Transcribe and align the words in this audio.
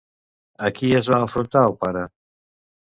A 0.69 0.71
qui 0.79 0.89
es 1.01 1.11
va 1.13 1.21
enfrontar 1.27 1.65
el 1.71 1.79
pare? 1.87 2.07